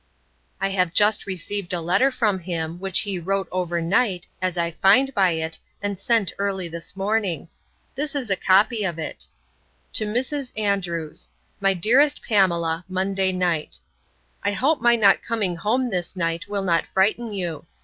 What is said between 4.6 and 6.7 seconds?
find by it, and sent early